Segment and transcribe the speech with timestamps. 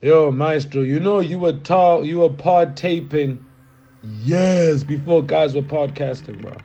[0.00, 3.44] Yo, Maestro, you know you were tall, you were pod taping
[4.22, 6.56] years before guys were podcasting, bro.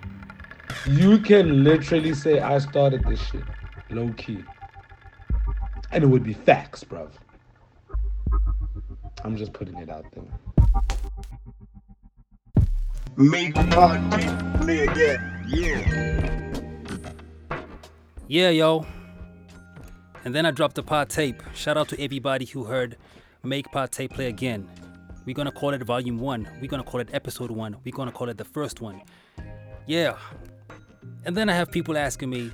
[0.85, 3.42] You can literally say I started this shit,
[3.90, 4.43] low key,
[5.92, 7.09] and it would be facts, bro.
[9.23, 10.23] I'm just putting it out there.
[13.15, 15.45] Make pod tape play again.
[15.47, 16.50] Yeah.
[18.27, 18.86] Yeah, yo.
[20.23, 21.41] And then I dropped the pod tape.
[21.55, 22.95] Shout out to everybody who heard
[23.46, 24.70] Make Tape Play Again.
[25.25, 26.47] We're gonna call it Volume 1.
[26.61, 27.75] We're gonna call it Episode 1.
[27.83, 29.02] We're gonna call it the first one.
[29.86, 30.18] Yeah.
[31.25, 32.52] And then I have people asking me,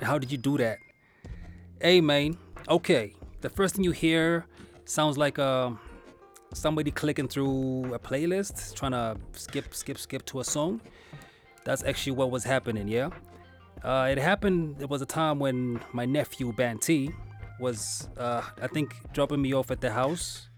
[0.00, 0.78] How did you do that?
[1.80, 2.36] Hey, man.
[2.68, 3.14] Okay.
[3.42, 4.44] The first thing you hear
[4.86, 5.70] sounds like uh,
[6.52, 10.80] somebody clicking through a playlist, trying to skip, skip, skip to a song.
[11.64, 13.10] That's actually what was happening, yeah?
[13.84, 17.14] Uh, it happened, it was a time when my nephew, Banty,
[17.62, 20.48] was, uh, I think, dropping me off at the house.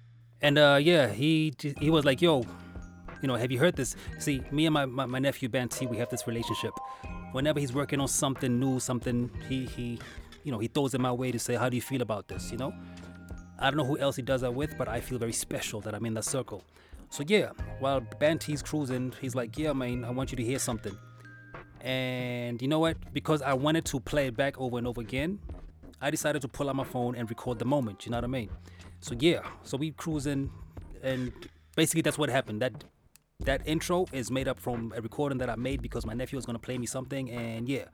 [0.40, 2.44] And uh, yeah, he he was like, yo,
[3.22, 3.96] you know, have you heard this?
[4.18, 6.74] See, me and my, my, my nephew, Banty, we have this relationship.
[7.32, 9.98] Whenever he's working on something new, something, he, he,
[10.42, 12.52] you know, he throws it my way to say, how do you feel about this,
[12.52, 12.72] you know?
[13.58, 15.94] I don't know who else he does that with, but I feel very special that
[15.94, 16.62] I'm in that circle.
[17.08, 20.96] So yeah, while Banty's cruising, he's like, yeah, man, I want you to hear something.
[21.80, 22.96] And you know what?
[23.12, 25.38] Because I wanted to play it back over and over again,
[26.04, 28.04] I decided to pull out my phone and record the moment.
[28.04, 28.50] You know what I mean?
[29.00, 30.50] So yeah, so we cruising,
[31.02, 31.32] and
[31.76, 32.60] basically that's what happened.
[32.60, 32.84] That
[33.40, 36.44] that intro is made up from a recording that I made because my nephew was
[36.44, 37.86] gonna play me something, and yeah.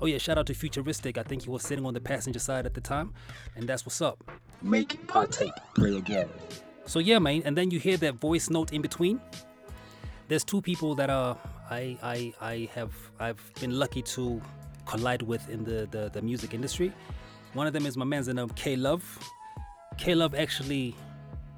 [0.00, 1.18] Oh yeah, shout out to Futuristic.
[1.18, 3.12] I think he was sitting on the passenger side at the time,
[3.54, 4.24] and that's what's up.
[4.62, 6.30] Make pod tape play again.
[6.86, 9.20] So yeah, man, and then you hear that voice note in between.
[10.28, 11.36] There's two people that are
[11.70, 14.40] I I I have I've been lucky to
[14.86, 16.94] collide with in the the, the music industry.
[17.54, 19.02] One of them is my man's name um, K Love.
[19.96, 20.94] K Love actually,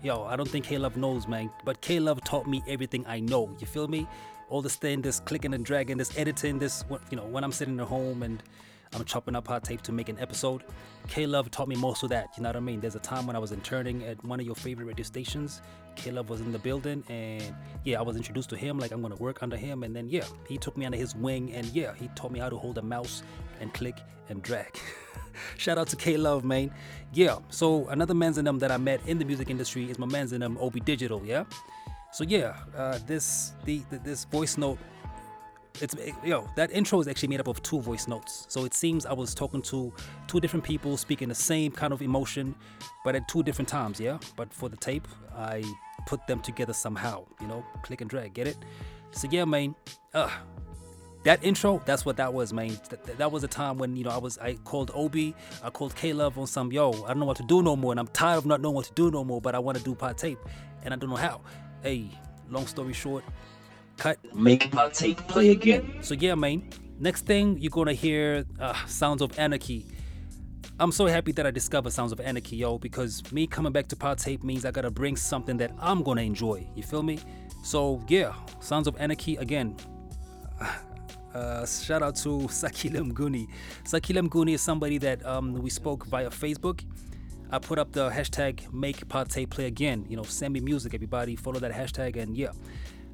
[0.03, 3.21] yo, I don't think K Love knows, man, but K Love taught me everything I
[3.21, 3.55] know.
[3.59, 4.07] You feel me?
[4.49, 7.79] All this thing, this clicking and dragging, this editing, this you know when I'm sitting
[7.81, 8.43] at home and
[8.93, 10.63] I'm chopping up pod tape to make an episode.
[11.09, 12.29] K Love taught me most of that.
[12.37, 12.81] You know what I mean?
[12.81, 15.61] There's a time when I was interning at one of your favorite radio stations.
[15.97, 18.79] K Love was in the building, and yeah, I was introduced to him.
[18.79, 21.53] Like I'm gonna work under him, and then yeah, he took me under his wing,
[21.53, 23.23] and yeah, he taught me how to hold a mouse
[23.61, 23.97] and click
[24.29, 24.79] and drag.
[25.57, 26.71] Shout out to K Love, man.
[27.13, 27.39] Yeah.
[27.49, 30.33] So another man's in them that I met in the music industry is my man's
[30.33, 31.23] in them, Obi Digital.
[31.25, 31.45] Yeah.
[32.13, 34.79] So yeah, uh, this the, the this voice note
[35.81, 39.07] it's yo that intro is actually made up of two voice notes so it seems
[39.07, 39.93] i was talking to
[40.27, 42.55] two different people speaking the same kind of emotion
[43.05, 45.63] but at two different times yeah but for the tape i
[46.07, 48.57] put them together somehow you know click and drag get it
[49.13, 49.75] so yeah man
[50.15, 50.29] uh
[51.23, 54.11] that intro that's what that was man that, that was a time when you know
[54.11, 57.37] i was i called obi i called k-love on some yo i don't know what
[57.37, 59.41] to do no more and i'm tired of not knowing what to do no more
[59.41, 60.39] but i want to do pod tape
[60.83, 61.41] and i don't know how
[61.83, 62.09] hey
[62.49, 63.23] long story short
[64.01, 64.19] cut.
[64.35, 65.99] Make pod tape play again.
[66.03, 66.69] So yeah, man.
[66.99, 69.87] Next thing you're gonna hear uh, Sounds of Anarchy.
[70.79, 73.97] I'm so happy that I discovered Sounds of Anarchy, yo, because me coming back to
[73.97, 76.67] pod tape means I gotta bring something that I'm gonna enjoy.
[76.75, 77.19] You feel me?
[77.63, 79.77] So yeah, Sounds of Anarchy again.
[81.35, 83.49] Uh, shout out to Sakilem Guni.
[83.85, 86.83] Sakilem Guni is somebody that um, we spoke via Facebook.
[87.53, 90.07] I put up the hashtag make pod play again.
[90.09, 91.37] You know, send me music, everybody.
[91.37, 92.51] Follow that hashtag, and yeah.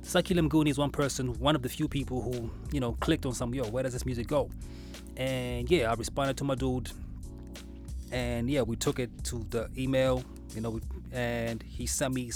[0.02, 3.34] Saki Limguni is one person, one of the few people who, you know, clicked on
[3.34, 4.48] some, yo, where does this music go?
[5.16, 6.92] And yeah, I responded to my dude.
[8.12, 10.22] And yeah, we took it to the email,
[10.54, 10.78] you know,
[11.12, 12.30] and he sent me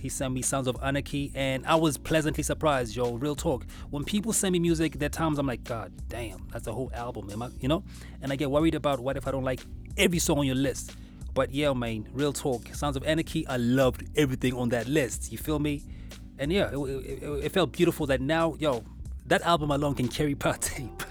[0.00, 3.12] he sent me Sounds of Anarchy, and I was pleasantly surprised, yo.
[3.12, 3.66] Real talk.
[3.90, 6.90] When people send me music, there are times I'm like, God damn, that's a whole
[6.94, 7.50] album, am I?
[7.60, 7.84] You know?
[8.22, 9.60] And I get worried about what if I don't like
[9.96, 10.96] every song on your list.
[11.34, 12.74] But yeah, man, real talk.
[12.74, 15.30] Sounds of Anarchy, I loved everything on that list.
[15.30, 15.82] You feel me?
[16.38, 18.82] And yeah, it, it, it felt beautiful that now, yo,
[19.26, 21.02] that album alone can carry tape.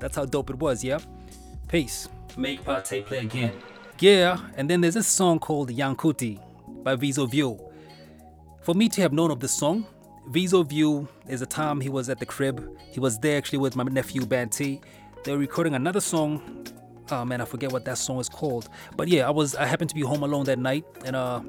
[0.00, 0.98] That's how dope it was, yeah?
[1.68, 2.08] Peace.
[2.36, 3.52] Make tape play again.
[4.00, 6.40] Yeah, and then there's this song called Yankuti
[6.82, 7.58] by Vizo View.
[8.64, 9.84] For me to have known of this song,
[10.30, 12.66] Vizo View is a time he was at the crib.
[12.90, 14.80] He was there actually with my nephew Banty.
[15.22, 16.66] They were recording another song.
[17.10, 18.70] Oh man, I forget what that song is called.
[18.96, 21.42] But yeah, I was I happened to be home alone that night and uh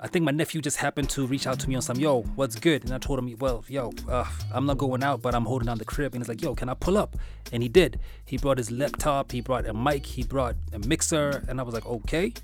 [0.00, 2.56] I think my nephew just happened to reach out to me on some, yo, what's
[2.56, 2.84] good?
[2.84, 5.78] And I told him, well, yo, uh, I'm not going out, but I'm holding down
[5.78, 6.14] the crib.
[6.14, 7.16] And he's like, yo, can I pull up?
[7.50, 7.98] And he did.
[8.26, 11.42] He brought his laptop, he brought a mic, he brought a mixer.
[11.48, 12.34] And I was like, okay.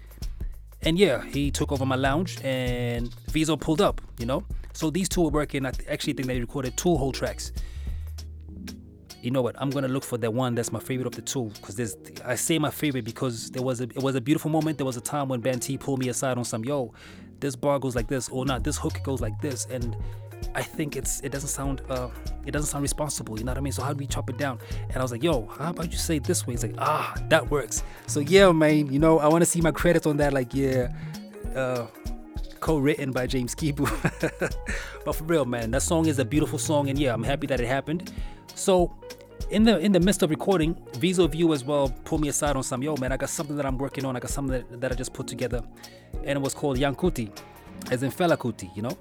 [0.84, 4.44] And yeah, he took over my lounge and Vizo pulled up, you know?
[4.72, 5.64] So these two were working.
[5.64, 7.52] I actually think they recorded two whole tracks.
[9.22, 9.54] you know what?
[9.58, 12.34] I'm gonna look for that one that's my favorite of the two, because there's I
[12.34, 14.78] say my favorite because there was a it was a beautiful moment.
[14.78, 16.92] There was a time when Ben T pulled me aside on some yo,
[17.38, 19.96] this bar goes like this, or not, this hook goes like this, and
[20.54, 22.08] I think it's it doesn't sound uh
[22.46, 23.72] it doesn't sound responsible, you know what I mean?
[23.72, 24.58] So how do we chop it down?
[24.88, 26.54] And I was like, yo, how about you say it this way?
[26.54, 27.82] He's like, ah, that works.
[28.06, 30.92] So yeah, man, you know, I wanna see my credits on that, like, yeah,
[31.54, 31.86] uh
[32.62, 33.84] co-written by James Kibu.
[35.04, 37.60] but for real, man, that song is a beautiful song, and yeah, I'm happy that
[37.60, 38.12] it happened.
[38.54, 38.94] So
[39.50, 42.62] in the in the midst of recording, Viso View as well pulled me aside on
[42.62, 44.16] some, yo, man, I got something that I'm working on.
[44.16, 45.62] I got something that, that I just put together,
[46.24, 47.36] and it was called Yankuti,
[47.90, 48.96] as in Fela Kuti, you know.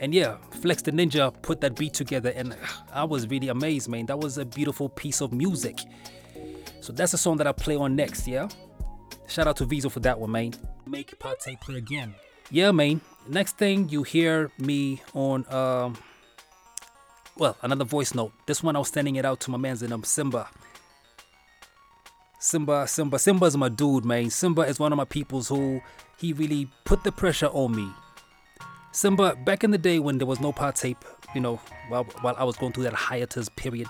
[0.00, 2.56] And yeah, Flex the Ninja put that beat together, and
[2.92, 4.06] I was really amazed, man.
[4.06, 5.78] That was a beautiful piece of music.
[6.80, 8.48] So that's the song that I play on next, yeah.
[9.26, 10.52] Shout out to Viso for that one, man.
[10.86, 12.14] Make Pate play again.
[12.50, 13.00] Yeah, man.
[13.26, 15.96] Next thing you hear me on, um,
[17.38, 18.32] well, another voice note.
[18.46, 20.48] This one I was sending it out to my man's in um, Simba.
[22.38, 24.28] Simba, Simba, Simba's my dude, man.
[24.28, 25.80] Simba is one of my peoples who
[26.18, 27.88] he really put the pressure on me.
[28.94, 31.04] Simba, back in the day when there was no pod tape,
[31.34, 31.56] you know,
[31.88, 33.88] while, while I was going through that hiatus period,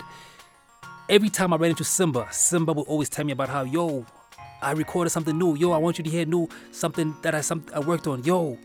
[1.09, 4.03] every time I ran into Simba, Simba would always tell me about how, yo,
[4.63, 5.55] I recorded something new.
[5.55, 8.23] Yo, I want you to hear new something that I some I worked on.
[8.23, 8.57] Yo,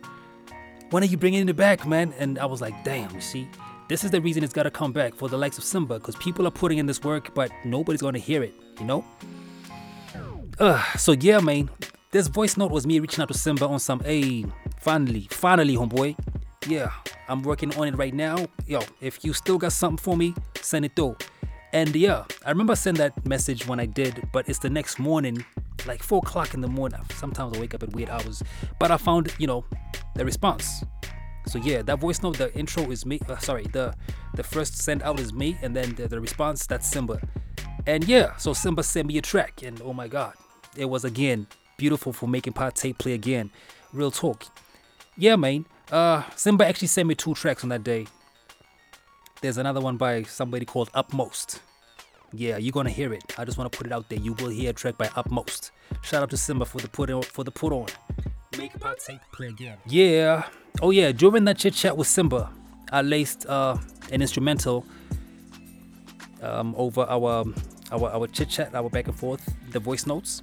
[0.89, 2.15] when are you bringing it back, man?
[2.19, 3.47] And I was like, damn, you see,
[3.89, 6.17] this is the reason it's got to come back for the likes of Simba, because
[6.17, 9.05] people are putting in this work, but nobody's gonna hear it, you know.
[10.59, 11.69] Uh, so yeah, man,
[12.13, 14.47] this voice note was me reaching out to Simba on some, hey,
[14.79, 16.17] finally, finally, homeboy.
[16.67, 16.93] Yeah,
[17.27, 18.47] I'm working on it right now.
[18.67, 21.17] Yo, if you still got something for me, send it through.
[21.73, 25.43] And yeah, I remember sending that message when I did, but it's the next morning,
[25.87, 27.01] like four o'clock in the morning.
[27.15, 28.43] Sometimes I wake up at weird hours,
[28.79, 29.65] but I found, you know,
[30.17, 30.85] the response.
[31.47, 33.21] So yeah, that voice note, the intro is me.
[33.27, 33.95] Uh, sorry, the
[34.35, 37.21] the first send out is me, and then the, the response that's Simba.
[37.87, 40.35] And yeah, so Simba sent me a track, and oh my god,
[40.77, 41.47] it was again
[41.79, 43.51] beautiful for making pod tape play again.
[43.95, 44.45] Real talk.
[45.17, 45.67] Yeah, man.
[45.91, 48.07] Uh, Simba actually sent me two tracks on that day.
[49.41, 51.61] There's another one by somebody called Upmost.
[52.33, 53.25] Yeah, you're gonna hear it.
[53.39, 54.19] I just want to put it out there.
[54.19, 55.73] You will hear a track by Upmost.
[56.03, 57.89] Shout out to Simba for the put on for the put on.
[58.57, 58.99] Make pod
[59.33, 59.79] play again.
[59.87, 60.47] Yeah.
[60.81, 61.11] Oh yeah.
[61.13, 62.51] During that chit chat with Simba,
[62.93, 63.79] I laced uh,
[64.13, 64.85] an instrumental
[66.43, 67.45] um, over our
[67.91, 70.43] our our chit chat, our back and forth, the voice notes.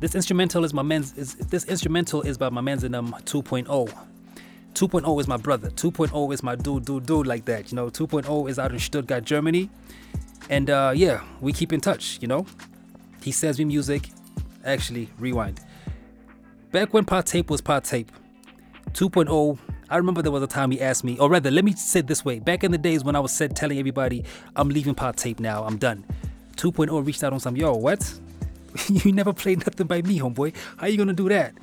[0.00, 1.16] This instrumental is my man's.
[1.16, 3.66] Is this instrumental is by my man's in um 2.0.
[4.74, 5.70] 2.0 is my brother.
[5.70, 7.70] 2.0 is my dude, dude, dude, like that.
[7.70, 9.70] You know, 2.0 is out in Stuttgart, Germany.
[10.50, 12.44] And uh, yeah, we keep in touch, you know.
[13.22, 14.10] He sends me music.
[14.64, 15.60] Actually, rewind.
[16.72, 18.10] Back when Pod Tape was Pod Tape,
[18.92, 19.58] 2.0,
[19.90, 22.06] I remember there was a time he asked me, or rather, let me say it
[22.06, 22.40] this way.
[22.40, 24.24] Back in the days when I was said, telling everybody,
[24.56, 26.04] I'm leaving Pod Tape now, I'm done.
[26.56, 28.18] 2.0 reached out on some, yo, what?
[28.88, 30.54] you never played nothing by me, homeboy.
[30.76, 31.54] How you gonna do that?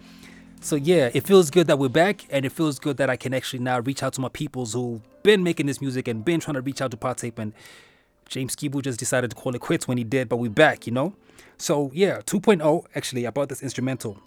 [0.61, 3.33] So yeah, it feels good that we're back, and it feels good that I can
[3.33, 6.55] actually now reach out to my peoples who've been making this music and been trying
[6.55, 7.39] to reach out to Pod Tape.
[7.39, 7.53] And
[8.29, 10.93] James Kibu just decided to call it quits when he did, but we're back, you
[10.93, 11.15] know.
[11.57, 12.85] So yeah, 2.0.
[12.95, 14.19] Actually, I bought this instrumental.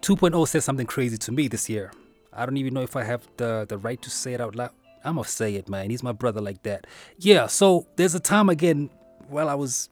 [0.00, 1.92] 2.0 said something crazy to me this year.
[2.32, 4.70] I don't even know if I have the the right to say it out loud.
[5.04, 5.90] I'm gonna say it, man.
[5.90, 6.86] He's my brother like that.
[7.18, 7.46] Yeah.
[7.46, 8.90] So there's a time again
[9.28, 9.88] while I was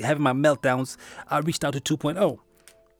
[0.00, 0.96] having my meltdowns,
[1.28, 2.38] I reached out to 2.0.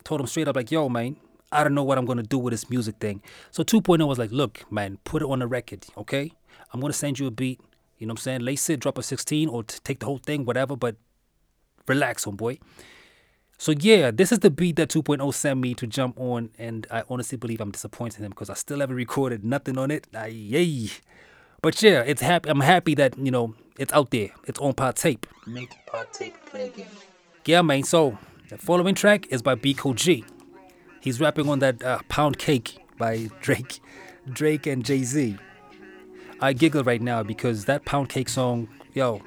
[0.05, 1.17] Told him straight up like, yo, man,
[1.51, 3.23] I don't know what I'm gonna do with this music thing.
[3.51, 6.33] So 2.0 was like, look, man, put it on the record, okay?
[6.73, 7.61] I'm gonna send you a beat.
[7.99, 8.41] You know what I'm saying?
[8.43, 10.77] Lace it, drop a 16, or t- take the whole thing, whatever.
[10.77, 10.97] But
[11.87, 12.61] relax, homeboy.
[13.57, 17.03] So yeah, this is the beat that 2.0 sent me to jump on, and I
[17.11, 20.07] honestly believe I'm disappointed in him because I still haven't recorded nothing on it.
[20.15, 20.91] Ay, yay.
[21.61, 22.49] But yeah, it's happy.
[22.49, 24.31] I'm happy that you know it's out there.
[24.47, 25.27] It's on pod tape.
[25.47, 26.89] Make pod tape play again.
[27.47, 27.85] Yeah, man.
[27.85, 28.19] So
[28.51, 30.25] the following track is by Biko G.
[31.01, 33.81] He's rapping on that uh, Pound Cake by Drake,
[34.31, 35.39] Drake and Jay Z.
[36.41, 39.23] I giggle right now because that Pound Cake song, yo,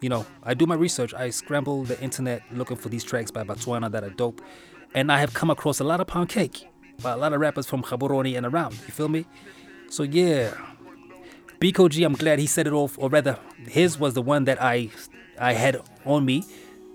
[0.00, 1.14] you know, I do my research.
[1.14, 4.42] I scramble the internet looking for these tracks by Botswana that are dope,
[4.94, 6.68] and I have come across a lot of Pound Cake
[7.02, 8.72] by a lot of rappers from Gaborone and around.
[8.74, 9.26] You feel me?
[9.88, 10.54] So yeah,
[11.62, 13.38] Biko G, I'm glad he set it off, or rather,
[13.68, 14.90] his was the one that I
[15.38, 16.44] I had on me.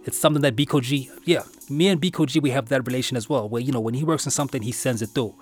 [0.03, 3.29] It's something that Biko G, yeah, me and Biko G, we have that relation as
[3.29, 5.33] well, where you know when he works on something, he sends it through.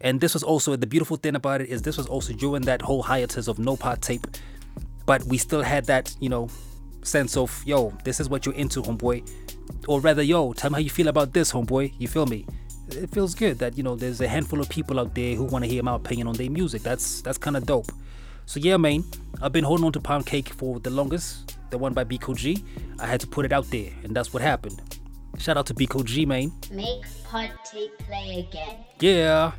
[0.00, 2.80] And this was also the beautiful thing about it is this was also during that
[2.80, 4.26] whole hiatus of no pod tape,
[5.04, 6.48] but we still had that you know
[7.02, 9.20] sense of yo, this is what you're into, homeboy,
[9.86, 11.92] or rather, yo, tell me how you feel about this, homeboy.
[11.98, 12.46] You feel me?
[12.88, 15.64] It feels good that you know there's a handful of people out there who want
[15.66, 16.80] to hear my opinion on their music.
[16.80, 17.92] That's that's kind of dope.
[18.50, 19.04] So yeah, man,
[19.40, 21.56] I've been holding on to pound cake for the longest.
[21.70, 22.64] the one by Biko G,
[22.98, 24.98] I had to put it out there, and that's what happened.
[25.38, 26.50] Shout out to Biko G, man.
[26.72, 28.78] Make pod tape play again.
[28.98, 29.52] Yeah.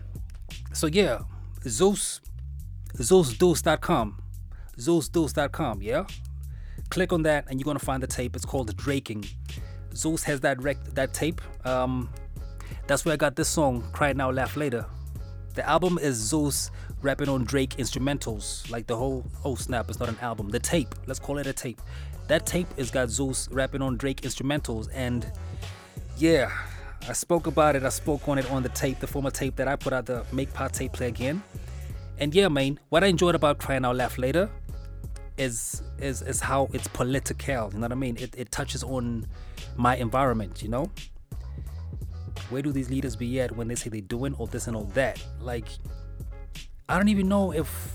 [0.73, 1.19] So yeah,
[1.65, 2.19] Zeus,
[2.97, 4.21] ZeusDeuce.com,
[4.77, 5.81] ZeusDeuce.com.
[5.81, 6.03] Yeah.
[6.89, 8.35] Click on that, and you're gonna find the tape.
[8.35, 9.23] It's called Draking.
[9.95, 11.39] Zeus has that rec- that tape.
[11.65, 12.09] Um,
[12.87, 14.85] that's where I got this song, "Cry Now, Laugh Later."
[15.53, 19.25] The album is Zeus rapping on Drake instrumentals, like the whole.
[19.43, 19.89] Oh snap!
[19.89, 20.49] It's not an album.
[20.49, 20.95] The tape.
[21.07, 21.81] Let's call it a tape.
[22.27, 25.29] That tape is got Zeus rapping on Drake instrumentals, and
[26.17, 26.51] yeah,
[27.07, 27.83] I spoke about it.
[27.83, 30.23] I spoke on it on the tape, the former tape that I put out, the
[30.31, 31.43] Make Pod Tape Play Again.
[32.17, 34.49] And yeah, man, what I enjoyed about Cry Now Laugh Later
[35.37, 37.71] is is is how it's political.
[37.73, 38.17] You know what I mean?
[38.17, 39.25] It it touches on
[39.75, 40.61] my environment.
[40.61, 40.91] You know,
[42.51, 44.83] where do these leaders be at when they say they're doing all this and all
[44.93, 45.23] that?
[45.39, 45.67] Like,
[46.89, 47.93] I don't even know if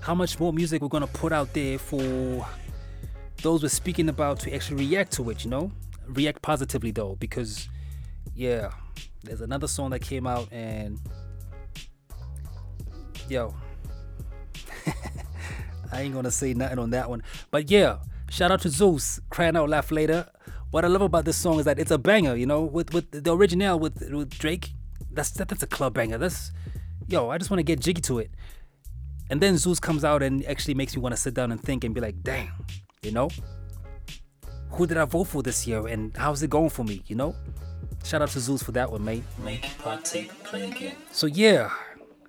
[0.00, 2.46] how much more music we're gonna put out there for
[3.42, 5.44] those we're speaking about to actually react to it.
[5.44, 5.72] You know,
[6.06, 7.68] react positively though, because
[8.34, 8.70] yeah,
[9.22, 10.98] there's another song that came out and
[13.28, 13.54] yo.
[15.92, 17.22] I ain't gonna say nothing on that one.
[17.50, 17.98] But yeah,
[18.30, 20.28] shout out to Zeus, Cry Now Laugh Later.
[20.76, 23.10] What I love about this song is that it's a banger, you know, with with
[23.10, 24.74] the original with with Drake.
[25.10, 26.18] That's that, that's a club banger.
[26.18, 26.52] That's
[27.08, 28.30] yo, I just want to get jiggy to it.
[29.30, 31.82] And then Zeus comes out and actually makes me want to sit down and think
[31.84, 32.52] and be like, damn,
[33.00, 33.30] you know,
[34.72, 37.34] who did I vote for this year and how's it going for me, you know?
[38.04, 39.24] Shout out to Zeus for that one, mate.
[39.42, 40.96] Make pod tape play again.
[41.10, 41.70] So yeah,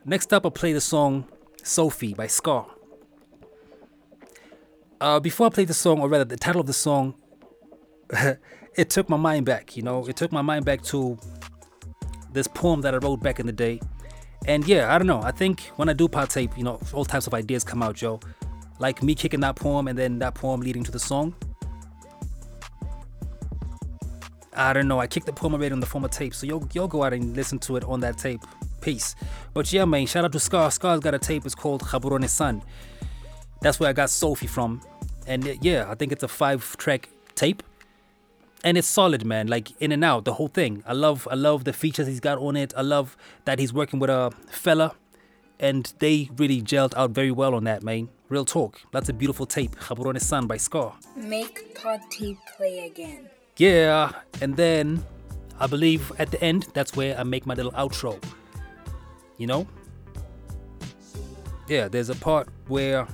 [0.05, 1.27] next up I'll play the song
[1.63, 2.65] Sophie by Scar.
[5.01, 7.15] Uh, before I play the song, or rather the title of the song,
[8.75, 11.17] it took my mind back, you know, it took my mind back to
[12.31, 13.79] this poem that I wrote back in the day.
[14.45, 15.21] And yeah, I don't know.
[15.21, 17.95] I think when I do pod tape, you know, all types of ideas come out,
[17.95, 18.19] Joe.
[18.79, 21.35] Like me kicking that poem and then that poem leading to the song.
[24.53, 24.99] I don't know.
[24.99, 27.35] I kicked the poem already on the former tape, so you'll you'll go out and
[27.35, 28.41] listen to it on that tape.
[28.81, 29.15] Peace.
[29.53, 30.71] But yeah, man, shout out to Scar.
[30.71, 31.45] Scar's got a tape.
[31.45, 32.63] It's called Gaborone Sun.
[33.61, 34.81] That's where I got Sophie from.
[35.27, 37.61] And yeah, I think it's a five-track tape,
[38.63, 39.47] and it's solid, man.
[39.47, 40.83] Like in and out, the whole thing.
[40.85, 42.73] I love I love the features he's got on it.
[42.75, 44.95] I love that he's working with a fella,
[45.59, 48.09] and they really gelled out very well on that, man.
[48.29, 48.81] Real talk.
[48.91, 49.75] That's a beautiful tape.
[49.75, 50.95] Gaborone Sun by Scar.
[51.15, 51.77] Make
[52.09, 53.29] tape play again.
[53.57, 54.11] Yeah,
[54.41, 55.03] and then
[55.59, 58.21] I believe at the end, that's where I make my little outro.
[59.37, 59.67] You know?
[61.67, 63.07] Yeah, there's a part where,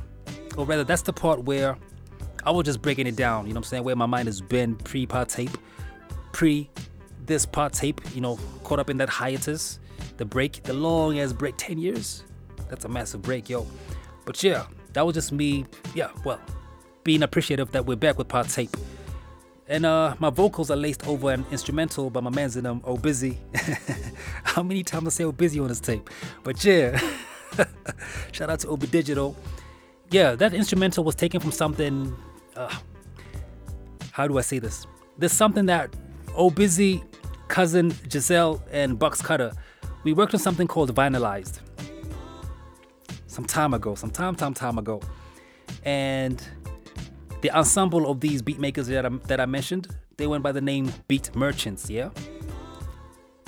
[0.58, 1.78] or rather, that's the part where
[2.46, 3.84] I was just breaking it down, you know what I'm saying?
[3.84, 5.58] Where my mind has been pre pod tape,
[6.32, 6.70] pre
[7.26, 9.80] this pod tape, you know, caught up in that hiatus,
[10.18, 12.24] the break, the long ass break, 10 years.
[12.70, 13.66] That's a massive break, yo.
[14.26, 16.40] But yeah, that was just me, yeah, well,
[17.04, 18.76] being appreciative that we're back with pod tape.
[19.68, 22.98] And uh, my vocals are laced over an instrumental by my man's in them, Oh
[22.98, 23.40] Busy.
[24.44, 26.10] How many times I say Oh Busy on this tape?
[26.44, 27.00] But yeah,
[28.32, 29.36] shout out to Obi Digital.
[30.12, 32.16] Yeah, that instrumental was taken from something.
[32.56, 32.74] Uh,
[34.12, 34.86] how do I say this?
[35.18, 35.96] There's something that
[36.36, 37.04] Oh Busy,
[37.48, 39.52] cousin Giselle, and Bucks Cutter,
[40.04, 41.60] we worked on something called Vinylized.
[43.28, 45.02] Some time ago, some time, time, time ago.
[45.84, 46.44] And
[47.42, 50.62] the ensemble of these beat makers that I, that I mentioned, they went by the
[50.62, 52.10] name Beat Merchants, yeah?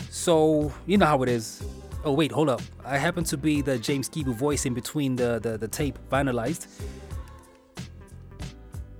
[0.09, 1.63] So, you know how it is.
[2.03, 2.61] Oh, wait, hold up.
[2.83, 6.67] I happen to be the James Kibu voice in between the, the, the tape vinylized.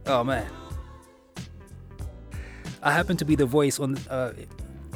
[0.08, 0.46] Oh, man.
[2.84, 3.98] I happen to be the voice on.
[4.10, 4.34] Uh,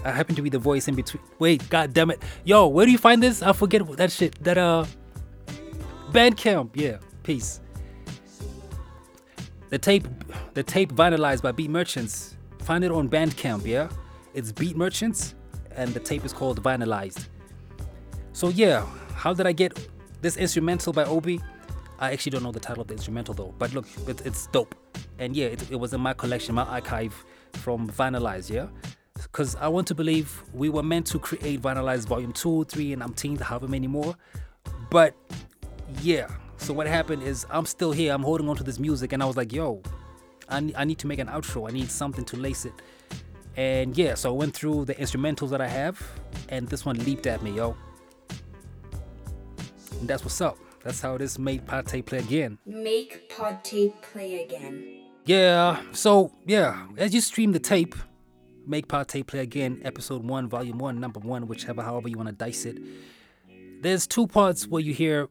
[0.05, 1.23] I happen to be the voice in between.
[1.39, 2.21] Wait, god damn it.
[2.45, 3.41] Yo, where do you find this?
[3.41, 4.41] I forget that shit.
[4.43, 4.85] That, uh.
[6.11, 6.69] Bandcamp.
[6.75, 7.61] Yeah, peace.
[9.69, 10.07] The tape,
[10.53, 12.35] the tape vinylized by Beat Merchants.
[12.59, 13.65] Find it on Bandcamp.
[13.65, 13.89] Yeah,
[14.33, 15.35] it's Beat Merchants,
[15.75, 17.27] and the tape is called Vinylized.
[18.33, 19.87] So yeah, how did I get
[20.21, 21.39] this instrumental by Obi?
[21.99, 24.73] I actually don't know the title of the instrumental though, but look, it's dope.
[25.19, 27.13] And yeah, it, it was in my collection, my archive
[27.53, 28.49] from Vinylized.
[28.49, 28.67] Yeah,
[29.13, 33.03] because I want to believe we were meant to create Vinylized Volume Two, Three, and
[33.03, 34.15] umpteenth, however many more.
[34.89, 35.13] But
[36.01, 38.13] yeah, so what happened is I'm still here.
[38.13, 39.81] I'm holding on to this music, and I was like, yo,
[40.49, 41.69] I, I need to make an outro.
[41.69, 42.73] I need something to lace it.
[43.57, 46.01] And yeah, so I went through the instrumentals that I have,
[46.47, 47.75] and this one leaped at me, yo.
[49.99, 50.57] And that's what's up.
[50.81, 52.57] That's how this made Pate play again.
[52.65, 55.08] Make Pate play again.
[55.25, 57.95] Yeah, so yeah, as you stream the tape,
[58.65, 62.35] make Pate play again, episode one, volume one, number one, whichever, however you want to
[62.35, 62.77] dice it.
[63.81, 65.29] There's two parts where you hear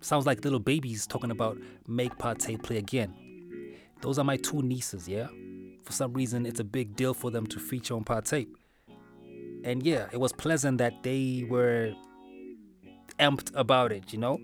[0.00, 3.14] sounds like little babies talking about make Pate play again.
[4.00, 5.28] Those are my two nieces, yeah?
[5.82, 8.54] For some reason, it's a big deal for them to feature on Pod Tape.
[9.64, 11.94] And yeah, it was pleasant that they were
[13.18, 14.40] amped about it, you know?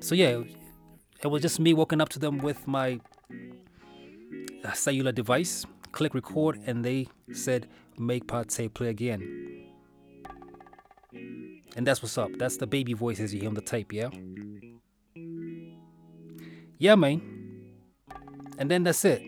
[0.00, 0.42] So yeah,
[1.22, 3.00] it was just me walking up to them with my
[4.64, 7.68] uh, cellular device, click record, and they said,
[7.98, 9.64] make Pod Tape play again.
[11.76, 12.30] And that's what's up.
[12.38, 14.08] That's the baby voices you hear on the tape, yeah?
[16.78, 17.20] Yeah, man.
[18.58, 19.22] And then that's it.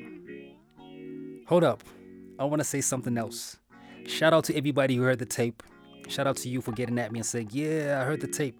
[1.46, 1.82] Hold up.
[2.38, 3.58] I want to say something else.
[4.06, 5.62] Shout out to everybody who heard the tape.
[6.08, 8.58] Shout out to you for getting at me and saying, Yeah, I heard the tape.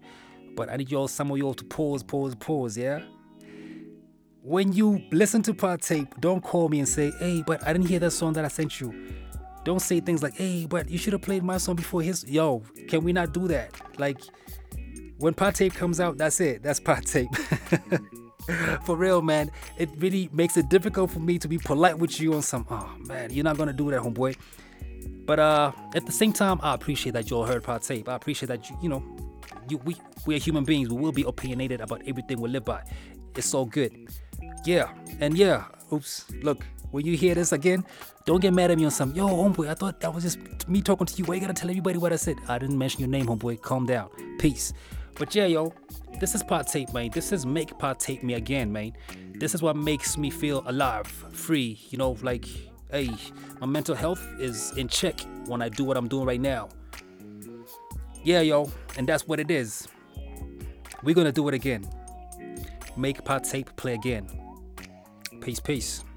[0.55, 3.01] But I need y'all, some of y'all to pause, pause, pause, yeah?
[4.41, 7.87] When you listen to Pod Tape, don't call me and say, Hey, but I didn't
[7.87, 8.93] hear that song that I sent you.
[9.65, 12.23] Don't say things like, Hey, but you should have played my song before his.
[12.23, 13.71] Yo, can we not do that?
[13.99, 14.21] Like,
[15.17, 16.63] when Pod Tape comes out, that's it.
[16.63, 17.29] That's Pod Tape.
[18.85, 19.51] for real, man.
[19.77, 22.65] It really makes it difficult for me to be polite with you on some.
[22.69, 24.37] Oh man, you're not gonna do that, homeboy.
[25.25, 28.09] But uh, at the same time, I appreciate that you all heard Pod Tape.
[28.09, 29.03] I appreciate that you, you know,
[29.69, 30.89] you we we are human beings.
[30.89, 32.81] We will be opinionated about everything we live by.
[33.35, 34.09] It's all good.
[34.65, 34.89] Yeah,
[35.19, 35.65] and yeah.
[35.91, 36.25] Oops.
[36.43, 37.85] Look, when you hear this again,
[38.25, 39.13] don't get mad at me on some.
[39.13, 41.25] Yo, homeboy, I thought that was just me talking to you.
[41.25, 42.37] Why you gotta tell everybody what I said?
[42.47, 43.61] I didn't mention your name, homeboy.
[43.61, 44.09] Calm down.
[44.37, 44.73] Peace.
[45.15, 45.73] But yeah, yo,
[46.19, 47.09] this is Pod Tape, man.
[47.11, 48.93] This is make Pod Tape me again, man.
[49.33, 51.79] This is what makes me feel alive, free.
[51.89, 52.45] You know, like,
[52.91, 53.09] hey,
[53.59, 56.69] my mental health is in check when I do what I'm doing right now.
[58.23, 59.87] Yeah, yo, and that's what it is.
[61.03, 61.89] We're gonna do it again.
[62.95, 64.27] Make Pod Tape play again.
[65.41, 66.08] Peace, peace.